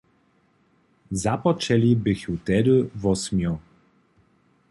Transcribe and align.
Započeli 1.23 1.89
běchu 2.03 2.33
tehdy 2.45 2.77
wosmjo. 3.01 3.53